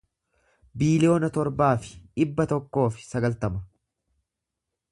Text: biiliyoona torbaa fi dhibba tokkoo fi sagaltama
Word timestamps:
biiliyoona 0.83 1.29
torbaa 1.35 1.69
fi 1.83 1.93
dhibba 2.21 2.47
tokkoo 2.53 2.87
fi 2.95 3.07
sagaltama 3.11 3.65